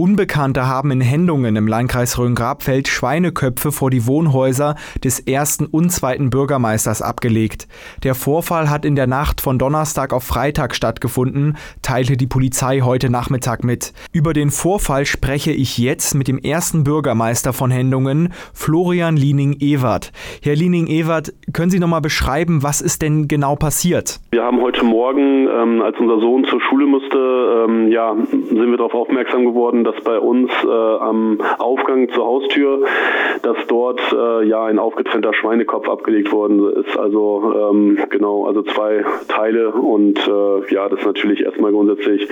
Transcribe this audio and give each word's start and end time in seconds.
Unbekannte 0.00 0.68
haben 0.68 0.92
in 0.92 1.00
Hendungen 1.00 1.56
im 1.56 1.66
Landkreis 1.66 2.20
Rhön-Grabfeld 2.20 2.86
Schweineköpfe 2.86 3.72
vor 3.72 3.90
die 3.90 4.06
Wohnhäuser 4.06 4.76
des 5.02 5.18
ersten 5.18 5.66
und 5.66 5.90
zweiten 5.90 6.30
Bürgermeisters 6.30 7.02
abgelegt. 7.02 7.66
Der 8.04 8.14
Vorfall 8.14 8.70
hat 8.70 8.84
in 8.84 8.94
der 8.94 9.08
Nacht 9.08 9.40
von 9.40 9.58
Donnerstag 9.58 10.12
auf 10.12 10.22
Freitag 10.22 10.76
stattgefunden, 10.76 11.56
teilte 11.82 12.16
die 12.16 12.28
Polizei 12.28 12.82
heute 12.82 13.10
Nachmittag 13.10 13.64
mit. 13.64 13.92
Über 14.12 14.34
den 14.34 14.50
Vorfall 14.50 15.04
spreche 15.04 15.50
ich 15.50 15.78
jetzt 15.78 16.14
mit 16.14 16.28
dem 16.28 16.38
ersten 16.38 16.84
Bürgermeister 16.84 17.52
von 17.52 17.72
Hendungen, 17.72 18.32
Florian 18.54 19.16
Liening-Ewert. 19.16 20.12
Herr 20.44 20.54
Liening-Ewert, 20.54 21.32
können 21.52 21.70
Sie 21.70 21.80
noch 21.80 21.88
mal 21.88 21.98
beschreiben, 21.98 22.62
was 22.62 22.80
ist 22.80 23.02
denn 23.02 23.26
genau 23.26 23.56
passiert? 23.56 24.20
Wir 24.30 24.44
haben 24.44 24.60
heute 24.60 24.84
Morgen, 24.84 25.48
ähm, 25.48 25.82
als 25.82 25.98
unser 25.98 26.20
Sohn 26.20 26.44
zur 26.44 26.60
Schule 26.60 26.86
musste, 26.86 27.66
ähm, 27.66 27.90
ja, 27.90 28.14
sind 28.30 28.70
wir 28.70 28.76
darauf 28.76 28.94
aufmerksam 28.94 29.44
geworden, 29.44 29.86
dass 29.88 30.02
bei 30.02 30.18
uns 30.18 30.50
äh, 30.64 30.68
am 30.68 31.38
Aufgang 31.58 32.08
zur 32.10 32.26
Haustür, 32.26 32.84
dass 33.42 33.56
dort 33.68 34.00
äh, 34.12 34.44
ja 34.44 34.64
ein 34.64 34.78
aufgetrennter 34.78 35.32
Schweinekopf 35.32 35.88
abgelegt 35.88 36.32
worden 36.32 36.72
ist. 36.74 36.96
Also 36.98 37.70
ähm, 37.70 37.98
genau, 38.10 38.46
also 38.46 38.62
zwei 38.62 39.04
Teile 39.28 39.70
und 39.70 40.18
äh, 40.18 40.74
ja, 40.74 40.88
das 40.88 41.00
ist 41.00 41.06
natürlich 41.06 41.42
erstmal 41.42 41.72
grundsätzlich 41.72 42.28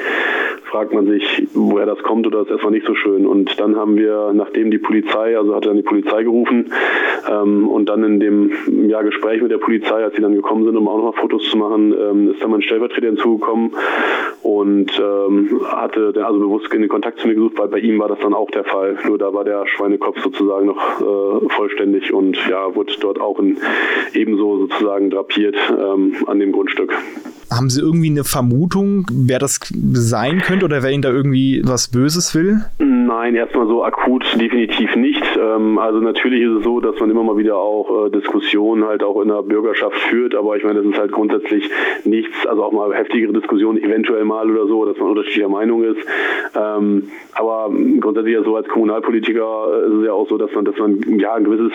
fragt 0.65 0.93
man 0.93 1.07
sich, 1.07 1.47
woher 1.55 1.87
das 1.87 2.03
kommt 2.03 2.27
oder 2.27 2.43
ist 2.43 2.51
erstmal 2.51 2.73
nicht 2.73 2.87
so 2.87 2.95
schön. 2.95 3.27
Und 3.27 3.59
dann 3.61 3.77
haben 3.77 3.97
wir, 3.97 4.33
nachdem 4.35 4.71
die 4.71 4.79
Polizei, 4.79 5.39
also 5.39 5.55
hat 5.55 5.65
dann 5.65 5.77
die 5.77 5.83
Polizei 5.83 6.25
gerufen 6.25 6.73
ähm, 7.31 7.69
und 7.69 7.89
dann 7.89 8.05
in 8.05 8.21
dem 8.21 8.51
ja, 8.89 9.03
Gespräch 9.03 9.43
mit 9.43 9.51
der 9.51 9.59
Polizei, 9.59 10.05
als 10.05 10.15
sie 10.15 10.23
dann 10.23 10.35
gekommen 10.35 10.65
sind, 10.65 10.77
um 10.77 10.89
auch 10.89 10.97
nochmal 10.97 11.21
Fotos 11.21 11.49
zu 11.51 11.57
machen, 11.57 11.93
ähm, 11.93 12.31
ist 12.31 12.43
dann 12.43 12.51
mein 12.51 12.63
Stellvertreter 12.63 13.07
hinzugekommen 13.07 13.73
und 14.43 14.93
ähm, 14.99 15.61
hatte 15.65 16.13
also 16.25 16.39
bewusst 16.39 16.73
in 16.73 16.83
den 16.83 16.89
Kontakt 16.89 17.19
zu 17.19 17.29
mir 17.29 17.35
gesucht, 17.35 17.59
weil 17.59 17.69
bei 17.69 17.79
ihm 17.79 17.99
war 17.99 18.09
das 18.09 18.19
dann 18.21 18.35
auch 18.35 18.51
der 18.51 18.65
Fall. 18.65 18.97
Nur 19.07 19.19
da 19.19 19.33
war 19.33 19.45
der 19.45 19.67
Schweinekopf 19.67 20.23
sozusagen 20.23 20.67
noch 20.67 21.01
äh, 21.01 21.49
vollständig 21.49 22.13
und 22.13 22.37
ja, 22.49 22.75
wurde 22.75 22.93
dort 23.01 23.21
auch 23.21 23.39
in, 23.41 23.59
ebenso 24.15 24.59
sozusagen 24.59 25.11
drapiert 25.11 25.57
ähm, 25.71 26.15
an 26.27 26.39
dem 26.39 26.53
Grundstück. 26.53 26.93
Haben 27.51 27.71
Sie 27.71 27.81
irgendwie 27.81 28.11
eine 28.11 28.25
Vermutung, 28.25 29.07
wer 29.13 29.39
das 29.39 29.61
sein 29.93 30.41
könnte 30.41 30.65
oder 30.65 30.83
wer 30.83 30.91
Ihnen 30.91 31.03
da 31.03 31.11
irgendwie 31.11 31.63
was 31.65 31.89
Böses 31.89 32.35
will? 32.35 32.65
Nein, 33.27 33.35
erstmal 33.35 33.67
so 33.67 33.83
akut 33.83 34.25
definitiv 34.41 34.95
nicht. 34.95 35.25
Ähm, 35.37 35.81
also 35.81 35.99
natürlich 35.99 36.43
ist 36.43 36.59
es 36.59 36.63
so, 36.63 36.79
dass 36.79 37.01
man 37.01 37.11
immer 37.11 37.25
mal 37.25 37.37
wieder 37.37 37.57
auch 37.57 38.07
äh, 38.07 38.11
Diskussionen 38.11 38.85
halt 38.85 39.03
auch 39.03 39.21
in 39.21 39.27
der 39.27 39.43
Bürgerschaft 39.43 39.97
führt, 39.97 40.37
aber 40.37 40.57
ich 40.57 40.63
meine, 40.63 40.81
das 40.81 40.93
ist 40.93 40.97
halt 40.97 41.11
grundsätzlich 41.11 41.69
nichts, 42.05 42.47
also 42.47 42.63
auch 42.63 42.71
mal 42.71 42.95
heftigere 42.95 43.33
Diskussionen 43.33 43.83
eventuell 43.83 44.25
mal 44.25 44.49
oder 44.49 44.69
so, 44.69 44.85
dass 44.85 44.97
man 44.99 45.09
unterschiedlicher 45.09 45.49
Meinung 45.49 45.83
ist. 45.83 45.99
Ähm, 46.77 47.11
aber 47.35 47.71
grundsätzlich 48.01 48.35
ja 48.35 48.43
so 48.43 48.57
als 48.57 48.69
Kommunalpolitiker 48.69 49.85
ist 49.87 49.93
es 49.95 50.07
ja 50.07 50.13
auch 50.13 50.29
so, 50.29 50.39
dass 50.39 50.53
man, 50.53 50.65
dass 50.65 50.77
man 50.79 51.19
ja 51.19 51.35
ein 51.35 51.45
gewisses 51.45 51.73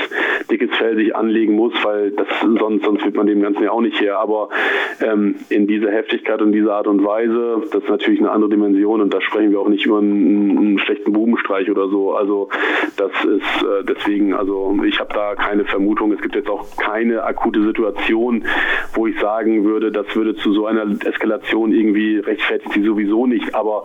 dickes 0.49 0.75
Fell 0.77 0.95
sich 0.95 1.15
anlegen 1.15 1.55
muss, 1.55 1.73
weil 1.83 2.11
das 2.11 2.27
sonst 2.59 2.83
sonst 2.83 3.05
wird 3.05 3.15
man 3.15 3.27
dem 3.27 3.41
Ganzen 3.41 3.63
ja 3.63 3.71
auch 3.71 3.81
nicht 3.81 3.99
her. 3.99 4.19
Aber 4.19 4.49
ähm, 5.01 5.35
in 5.49 5.67
dieser 5.67 5.91
Heftigkeit 5.91 6.41
und 6.41 6.51
dieser 6.51 6.75
Art 6.75 6.87
und 6.87 7.03
Weise, 7.05 7.63
das 7.71 7.83
ist 7.83 7.89
natürlich 7.89 8.19
eine 8.19 8.31
andere 8.31 8.49
Dimension 8.49 9.01
und 9.01 9.13
da 9.13 9.21
sprechen 9.21 9.51
wir 9.51 9.59
auch 9.59 9.69
nicht 9.69 9.85
über 9.85 9.99
einen, 9.99 10.57
einen 10.57 10.79
schlechten 10.79 11.13
Bubenstreich 11.13 11.69
oder 11.69 11.87
so. 11.89 12.13
Also 12.13 12.49
das 12.97 13.11
ist 13.23 13.63
äh, 13.63 13.83
deswegen, 13.83 14.33
also 14.33 14.77
ich 14.85 14.99
habe 14.99 15.13
da 15.13 15.35
keine 15.35 15.65
Vermutung. 15.65 16.11
Es 16.11 16.21
gibt 16.21 16.35
jetzt 16.35 16.49
auch 16.49 16.65
keine 16.77 17.23
akute 17.23 17.63
Situation, 17.63 18.45
wo 18.93 19.07
ich 19.07 19.19
sagen 19.19 19.63
würde, 19.63 19.91
das 19.91 20.15
würde 20.15 20.35
zu 20.35 20.53
so 20.53 20.65
einer 20.65 20.85
Eskalation 21.05 21.71
irgendwie 21.71 22.17
rechtfertigt 22.19 22.73
sie 22.73 22.83
sowieso 22.83 23.27
nicht. 23.27 23.53
Aber 23.55 23.83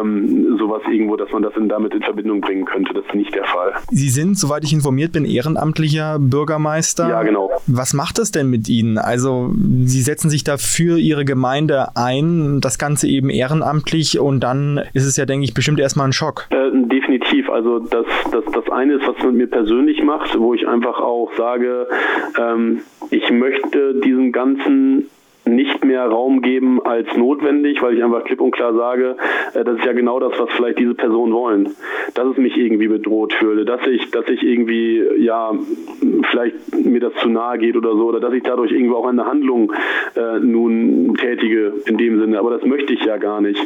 ähm, 0.00 0.55
sowas 0.58 0.82
irgendwo, 0.90 1.16
dass 1.16 1.30
man 1.30 1.42
das 1.42 1.54
in, 1.56 1.68
damit 1.68 1.94
in 1.94 2.02
Verbindung 2.02 2.40
bringen 2.40 2.64
könnte, 2.64 2.92
das 2.94 3.04
ist 3.04 3.14
nicht 3.14 3.34
der 3.34 3.44
Fall. 3.44 3.72
Sie 3.90 4.08
sind, 4.08 4.38
soweit 4.38 4.64
ich 4.64 4.72
informiert 4.72 5.12
bin, 5.12 5.24
ehrenamtlicher 5.24 6.18
Bürgermeister. 6.18 7.08
Ja, 7.08 7.22
genau. 7.22 7.50
Was 7.66 7.94
macht 7.94 8.18
das 8.18 8.30
denn 8.30 8.50
mit 8.50 8.68
Ihnen? 8.68 8.98
Also 8.98 9.50
Sie 9.84 10.02
setzen 10.02 10.30
sich 10.30 10.44
da 10.44 10.56
für 10.56 10.98
Ihre 10.98 11.24
Gemeinde 11.24 11.88
ein, 11.96 12.60
das 12.60 12.78
Ganze 12.78 13.08
eben 13.08 13.30
ehrenamtlich 13.30 14.18
und 14.18 14.40
dann 14.40 14.80
ist 14.92 15.06
es 15.06 15.16
ja, 15.16 15.26
denke 15.26 15.44
ich, 15.44 15.54
bestimmt 15.54 15.80
erstmal 15.80 16.08
ein 16.08 16.12
Schock. 16.12 16.46
Äh, 16.50 16.70
definitiv. 16.88 17.48
Also 17.50 17.78
das, 17.78 18.06
das, 18.30 18.44
das 18.52 18.70
eine 18.70 18.94
ist, 18.94 19.06
was 19.06 19.16
es 19.18 19.24
mit 19.24 19.34
mir 19.34 19.46
persönlich 19.46 20.02
macht, 20.02 20.38
wo 20.38 20.54
ich 20.54 20.66
einfach 20.66 21.00
auch 21.00 21.30
sage, 21.36 21.88
ähm, 22.38 22.80
ich 23.10 23.30
möchte 23.30 24.00
diesen 24.00 24.32
ganzen 24.32 25.08
nicht 25.46 25.84
mehr 25.84 26.04
Raum 26.06 26.42
geben 26.42 26.84
als 26.84 27.16
notwendig, 27.16 27.80
weil 27.80 27.96
ich 27.96 28.04
einfach 28.04 28.24
klipp 28.24 28.40
und 28.40 28.50
klar 28.50 28.74
sage, 28.74 29.16
äh, 29.54 29.64
das 29.64 29.78
ist 29.78 29.84
ja 29.84 29.92
genau 29.92 30.18
das, 30.18 30.32
was 30.38 30.50
vielleicht 30.50 30.78
diese 30.78 30.94
Personen 30.94 31.32
wollen. 31.32 31.70
Dass 32.14 32.26
es 32.26 32.36
mich 32.36 32.56
irgendwie 32.56 32.88
bedroht 32.88 33.32
fühle, 33.32 33.64
dass 33.64 33.86
ich, 33.86 34.10
dass 34.10 34.28
ich 34.28 34.42
irgendwie, 34.42 35.02
ja, 35.18 35.52
vielleicht 36.30 36.56
mir 36.74 37.00
das 37.00 37.14
zu 37.14 37.28
nahe 37.28 37.58
geht 37.58 37.76
oder 37.76 37.94
so, 37.94 38.06
oder 38.06 38.20
dass 38.20 38.34
ich 38.34 38.42
dadurch 38.42 38.72
irgendwie 38.72 38.94
auch 38.94 39.06
eine 39.06 39.24
Handlung 39.24 39.72
äh, 40.16 40.40
nun 40.40 41.14
tätige 41.16 41.74
in 41.86 41.96
dem 41.96 42.20
Sinne. 42.20 42.38
Aber 42.38 42.50
das 42.50 42.64
möchte 42.64 42.92
ich 42.92 43.04
ja 43.04 43.16
gar 43.16 43.40
nicht. 43.40 43.60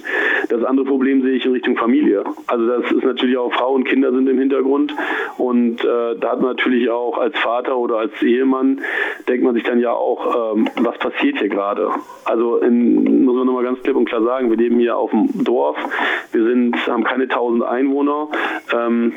Das 0.49 0.63
andere 0.65 0.87
Problem 0.87 1.23
sehe 1.23 1.33
ich 1.33 1.47
in 1.47 1.53
Richtung 1.53 1.77
Familie. 1.77 2.25
Also 2.47 2.67
das 2.67 2.93
ist 2.93 3.05
natürlich 3.05 3.39
auch 3.39 3.53
Frau 3.53 3.73
und 3.73 3.85
Kinder 3.85 4.13
sind 4.13 4.29
im 4.29 4.39
Hintergrund 4.39 4.95
und 5.39 5.83
äh, 5.85 6.17
da 6.19 6.33
hat 6.33 6.41
man 6.41 6.51
natürlich 6.51 6.91
auch 6.91 7.19
als 7.19 7.39
Vater 7.39 7.79
oder 7.79 7.99
als 7.99 8.23
Ehemann 8.23 8.81
denkt 9.29 9.45
man 9.45 9.55
sich 9.55 9.63
dann 9.63 9.81
ja 9.81 9.93
auch, 9.93 10.55
ähm, 10.57 10.69
was 10.83 10.99
passiert 10.99 11.39
hier 11.39 11.49
gerade? 11.49 11.70
Gerade. 11.71 11.91
Also 12.25 12.57
in, 12.59 13.25
muss 13.25 13.37
man 13.37 13.47
nochmal 13.47 13.65
ganz 13.65 13.83
klipp 13.83 13.97
und 13.97 14.07
klar 14.07 14.23
sagen, 14.23 14.51
wir 14.51 14.57
leben 14.57 14.79
hier 14.79 14.97
auf 14.97 15.11
dem 15.11 15.45
Dorf, 15.45 15.77
wir 16.33 16.45
sind, 16.45 16.77
haben 16.87 17.05
keine 17.05 17.29
tausend 17.29 17.63
Einwohner. 17.63 18.29
Ähm, 18.73 19.15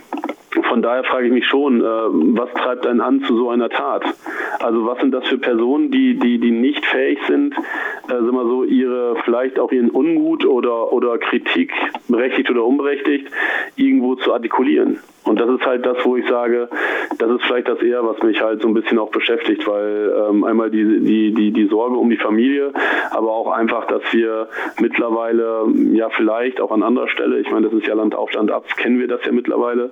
von 0.69 0.81
daher 0.81 1.03
frage 1.03 1.28
ich 1.28 1.34
mich 1.34 1.47
schon, 1.47 1.81
äh, 1.81 1.84
was 1.84 2.52
treibt 2.53 2.86
einen 2.86 3.02
an 3.02 3.24
zu 3.24 3.36
so 3.36 3.50
einer 3.50 3.69
Tat? 3.69 4.03
Also 4.59 4.86
was 4.86 5.00
sind 5.00 5.12
das 5.12 5.28
für 5.28 5.38
Personen, 5.38 5.90
die, 5.92 6.18
die, 6.18 6.40
die 6.40 6.52
nicht 6.52 6.86
fähig 6.86 7.19
sind, 7.28 7.56
äh, 8.06 8.12
sagen 8.12 8.31
wir 8.31 8.46
so, 8.46 8.64
ihre, 8.64 9.16
vielleicht 9.24 9.59
auch 9.59 9.72
ihren 9.72 9.90
Unmut 9.90 10.46
oder, 10.46 10.91
oder 10.91 11.18
Kritik, 11.18 11.72
berechtigt 12.08 12.50
oder 12.50 12.66
unberechtigt, 12.66 13.28
irgendwo 13.75 14.16
zu 14.16 14.34
artikulieren? 14.34 15.00
Und 15.25 15.40
das 15.40 15.50
ist 15.50 15.66
halt 15.66 15.86
das, 15.86 15.97
wo 16.03 16.18
ich 16.18 16.28
sage, 16.28 16.68
das 17.18 17.31
ist 17.31 17.44
vielleicht 17.46 17.69
das 17.69 17.81
eher, 17.81 18.06
was 18.06 18.22
mich 18.24 18.42
halt 18.42 18.62
so 18.62 18.68
ein 18.68 18.74
bisschen 18.74 19.00
auch 19.00 19.09
beschäftigt, 19.09 19.66
weil 19.66 20.13
ähm, 20.30 20.44
einmal 20.44 20.69
die, 20.69 21.00
die, 21.00 21.34
die, 21.34 21.52
die 21.52 21.66
Sorge 21.68 21.96
um 21.96 22.09
die 22.09 22.18
Familie, 22.18 22.74
aber 23.12 23.31
auch 23.31 23.52
einfach, 23.52 23.88
dass 23.88 24.02
wir 24.12 24.50
mittlerweile, 24.81 25.66
ja 25.94 26.09
vielleicht 26.09 26.59
auch 26.59 26.72
an 26.72 26.84
anderer 26.84 27.08
Stelle, 27.08 27.40
ich 27.40 27.50
meine, 27.50 27.69
das 27.69 27.74
ist 27.80 27.88
ja 27.88 27.94
Land 27.94 28.16
auf, 28.16 28.34
Land 28.34 28.52
ab, 28.52 28.66
kennen 28.75 29.00
wir 29.00 29.08
das 29.08 29.24
ja 29.25 29.31
mittlerweile, 29.31 29.92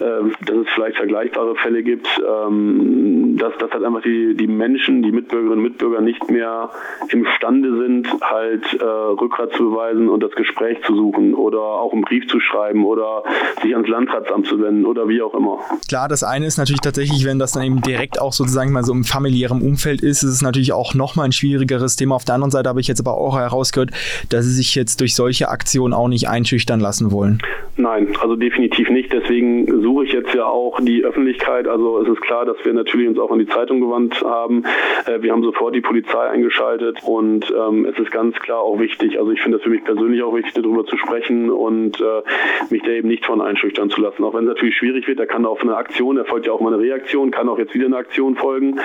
dass 0.00 0.56
es 0.56 0.66
vielleicht 0.74 0.96
vergleichbare 0.96 1.54
Fälle 1.56 1.82
gibt, 1.82 2.08
ähm, 2.18 3.36
dass, 3.38 3.52
dass 3.58 3.70
halt 3.70 3.84
einfach 3.84 4.02
die, 4.02 4.34
die 4.34 4.46
Menschen, 4.46 5.02
die 5.02 5.12
Mitbürgerinnen 5.12 5.58
und 5.58 5.62
Mitbürger 5.64 6.00
nicht 6.00 6.30
mehr 6.30 6.70
imstande 7.08 7.76
sind, 7.76 8.08
halt 8.22 8.64
äh, 8.74 8.84
Rückgrat 8.84 9.52
zu 9.52 9.70
beweisen 9.70 10.08
und 10.08 10.22
das 10.22 10.32
Gespräch 10.32 10.78
zu 10.84 10.94
suchen 10.94 11.34
oder 11.34 11.60
auch 11.60 11.92
einen 11.92 12.02
Brief 12.02 12.26
zu 12.28 12.40
schreiben 12.40 12.84
oder 12.84 13.22
sich 13.62 13.74
ans 13.74 13.88
Landrat 13.88 14.30
Arbeitsamt 14.30 14.46
zu 14.46 14.60
wenden 14.60 14.84
oder 14.84 15.08
wie 15.08 15.22
auch 15.22 15.34
immer. 15.34 15.58
Klar, 15.88 16.08
das 16.08 16.22
eine 16.22 16.46
ist 16.46 16.58
natürlich 16.58 16.80
tatsächlich, 16.80 17.24
wenn 17.24 17.38
das 17.38 17.52
dann 17.52 17.62
eben 17.62 17.80
direkt 17.80 18.20
auch 18.20 18.32
sozusagen 18.32 18.72
mal 18.72 18.84
so 18.84 18.92
im 18.92 19.04
familiären 19.04 19.62
Umfeld 19.62 20.02
ist, 20.02 20.22
ist 20.22 20.30
es 20.30 20.42
natürlich 20.42 20.72
auch 20.72 20.94
nochmal 20.94 21.26
ein 21.26 21.32
schwierigeres 21.32 21.96
Thema. 21.96 22.14
Auf 22.14 22.24
der 22.24 22.34
anderen 22.36 22.50
Seite 22.50 22.68
habe 22.68 22.80
ich 22.80 22.88
jetzt 22.88 23.00
aber 23.00 23.16
auch 23.16 23.36
herausgehört, 23.36 23.90
dass 24.28 24.44
sie 24.44 24.52
sich 24.52 24.74
jetzt 24.74 25.00
durch 25.00 25.14
solche 25.14 25.48
Aktionen 25.48 25.94
auch 25.94 26.08
nicht 26.08 26.28
einschüchtern 26.28 26.80
lassen 26.80 27.12
wollen. 27.12 27.40
Nein, 27.80 28.08
also 28.20 28.36
definitiv 28.36 28.90
nicht. 28.90 29.10
Deswegen 29.10 29.80
suche 29.80 30.04
ich 30.04 30.12
jetzt 30.12 30.34
ja 30.34 30.44
auch 30.44 30.78
die 30.80 31.02
Öffentlichkeit. 31.02 31.66
Also 31.66 32.02
es 32.02 32.08
ist 32.08 32.20
klar, 32.20 32.44
dass 32.44 32.62
wir 32.62 32.74
natürlich 32.74 33.08
uns 33.08 33.18
auch 33.18 33.30
an 33.30 33.38
die 33.38 33.46
Zeitung 33.46 33.80
gewandt 33.80 34.20
haben. 34.22 34.64
Äh, 35.06 35.22
wir 35.22 35.32
haben 35.32 35.42
sofort 35.42 35.74
die 35.74 35.80
Polizei 35.80 36.28
eingeschaltet 36.28 36.98
und 37.06 37.50
ähm, 37.50 37.86
es 37.86 37.98
ist 37.98 38.10
ganz 38.10 38.38
klar 38.38 38.60
auch 38.60 38.78
wichtig, 38.78 39.18
also 39.18 39.30
ich 39.30 39.40
finde 39.40 39.56
das 39.56 39.64
für 39.64 39.70
mich 39.70 39.82
persönlich 39.82 40.22
auch 40.22 40.34
wichtig, 40.34 40.52
darüber 40.52 40.84
zu 40.84 40.98
sprechen 40.98 41.48
und 41.50 41.98
äh, 42.02 42.22
mich 42.68 42.82
da 42.82 42.90
eben 42.90 43.08
nicht 43.08 43.24
von 43.24 43.40
einschüchtern 43.40 43.88
zu 43.88 44.02
lassen. 44.02 44.24
Auch 44.24 44.34
wenn 44.34 44.44
es 44.44 44.48
natürlich 44.48 44.76
schwierig 44.76 45.08
wird, 45.08 45.18
da 45.18 45.24
kann 45.24 45.46
auf 45.46 45.62
eine 45.62 45.74
Aktion, 45.74 46.18
erfolgt 46.18 46.46
ja 46.46 46.52
auch 46.52 46.60
mal 46.60 46.74
eine 46.74 46.82
Reaktion, 46.82 47.30
kann 47.30 47.48
auch 47.48 47.58
jetzt 47.58 47.72
wieder 47.72 47.86
eine 47.86 47.96
Aktion 47.96 48.36
folgen. 48.36 48.78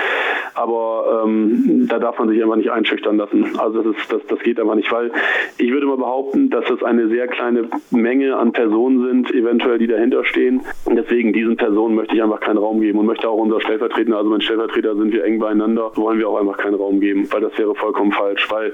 Aber 0.54 1.22
ähm, 1.26 1.86
da 1.86 1.98
darf 1.98 2.18
man 2.18 2.30
sich 2.30 2.42
einfach 2.42 2.56
nicht 2.56 2.70
einschüchtern 2.70 3.18
lassen. 3.18 3.58
Also 3.58 3.82
das, 3.82 3.94
ist, 3.96 4.10
das, 4.10 4.24
das 4.26 4.38
geht 4.38 4.58
einfach 4.58 4.74
nicht, 4.74 4.90
weil 4.90 5.12
ich 5.58 5.70
würde 5.70 5.86
mal 5.86 5.98
behaupten, 5.98 6.48
dass 6.48 6.64
es 6.70 6.82
eine 6.82 7.08
sehr 7.08 7.28
kleine 7.28 7.68
Menge 7.90 8.36
an 8.36 8.52
Personen 8.52 8.85
sind, 8.90 9.30
eventuell, 9.32 9.78
die 9.78 9.86
dahinter 9.86 10.24
stehen, 10.24 10.62
Deswegen 10.88 11.32
diesen 11.32 11.56
Personen 11.56 11.96
möchte 11.96 12.14
ich 12.14 12.22
einfach 12.22 12.40
keinen 12.40 12.58
Raum 12.58 12.80
geben 12.80 13.00
und 13.00 13.06
möchte 13.06 13.28
auch 13.28 13.36
unser 13.36 13.60
Stellvertreter, 13.60 14.16
also 14.16 14.30
mein 14.30 14.40
Stellvertreter 14.40 14.94
sind 14.94 15.12
wir 15.12 15.24
eng 15.24 15.40
beieinander, 15.40 15.90
wollen 15.96 16.18
wir 16.18 16.28
auch 16.28 16.38
einfach 16.38 16.58
keinen 16.58 16.74
Raum 16.74 17.00
geben, 17.00 17.26
weil 17.32 17.40
das 17.40 17.58
wäre 17.58 17.74
vollkommen 17.74 18.12
falsch, 18.12 18.48
weil 18.50 18.72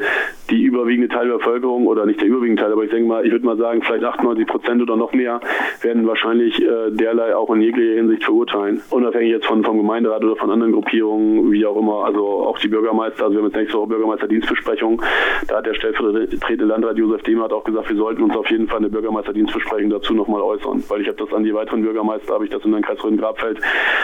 die 0.50 0.62
überwiegende 0.62 1.08
Teil 1.08 1.28
der 1.28 1.38
Bevölkerung 1.38 1.86
oder 1.86 2.04
nicht 2.04 2.20
der 2.20 2.28
überwiegende 2.28 2.62
Teil, 2.62 2.72
aber 2.72 2.84
ich 2.84 2.90
denke 2.90 3.08
mal, 3.08 3.24
ich 3.24 3.32
würde 3.32 3.46
mal 3.46 3.56
sagen, 3.56 3.82
vielleicht 3.82 4.04
98 4.04 4.46
Prozent 4.46 4.82
oder 4.82 4.96
noch 4.96 5.12
mehr 5.14 5.40
werden 5.80 6.06
wahrscheinlich 6.06 6.62
äh, 6.62 6.90
derlei 6.90 7.34
auch 7.34 7.52
in 7.54 7.62
jeglicher 7.62 7.96
Hinsicht 7.96 8.24
verurteilen. 8.24 8.82
Unabhängig 8.90 9.30
jetzt 9.30 9.46
von, 9.46 9.64
vom 9.64 9.78
Gemeinderat 9.78 10.22
oder 10.22 10.36
von 10.36 10.50
anderen 10.50 10.72
Gruppierungen, 10.72 11.50
wie 11.50 11.64
auch 11.64 11.76
immer, 11.76 12.04
also 12.04 12.24
auch 12.24 12.58
die 12.58 12.68
Bürgermeister, 12.68 13.24
also 13.24 13.36
wir 13.36 13.42
haben 13.42 13.48
jetzt 13.48 13.56
nächste 13.56 13.78
Woche 13.78 13.88
Bürgermeisterdienstbesprechung, 13.88 15.02
da 15.48 15.56
hat 15.56 15.66
der 15.66 15.74
stellvertretende 15.74 16.66
Landrat 16.66 16.98
Josef 16.98 17.22
Demert 17.22 17.52
auch 17.52 17.64
gesagt, 17.64 17.88
wir 17.88 17.96
sollten 17.96 18.22
uns 18.22 18.36
auf 18.36 18.50
jeden 18.50 18.68
Fall 18.68 18.78
eine 18.78 18.90
Bürgermeisterdienstbesprechung 18.90 19.90
dazu 19.90 20.01
nochmal 20.10 20.43
äußern, 20.43 20.82
weil 20.88 21.00
ich 21.00 21.08
habe 21.08 21.19
das 21.19 21.32
an 21.32 21.44
die 21.44 21.54
weiteren 21.54 21.82
Bürgermeister 21.82 22.34
habe 22.34 22.44
ich 22.44 22.50
das 22.50 22.64
in 22.64 22.72
Landkreis 22.72 23.02
Rhön-Grabfeld, 23.02 23.60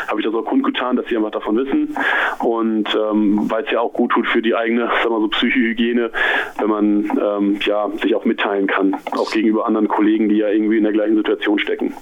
habe 0.07 0.21
ich 0.21 0.27
das 0.27 0.35
auch 0.35 0.45
kundgetan, 0.45 0.97
dass 0.97 1.07
sie 1.07 1.17
einfach 1.17 1.31
davon 1.31 1.57
wissen. 1.57 1.97
Und 2.41 2.89
ähm, 2.95 3.51
weil 3.51 3.65
es 3.65 3.71
ja 3.71 3.81
auch 3.81 3.93
gut 3.93 4.13
tut 4.13 4.27
für 4.27 4.43
die 4.43 4.55
eigene, 4.55 4.87
sagen 5.03 5.11
wir 5.11 5.21
so, 5.21 5.29
Psychohygiene, 5.29 6.11
wenn 6.59 6.69
man 6.69 7.19
ähm, 7.21 7.59
ja, 7.65 7.91
sich 8.03 8.15
auch 8.15 8.25
mitteilen 8.25 8.67
kann, 8.67 8.97
auch 9.13 9.31
gegenüber 9.31 9.67
anderen 9.67 9.89
Kollegen, 9.89 10.29
die 10.29 10.37
ja 10.37 10.49
irgendwie 10.49 10.79
in 10.79 10.85
der 10.85 10.93
gleichen 10.93 11.17
Situation 11.17 11.59
stecken. 11.59 11.95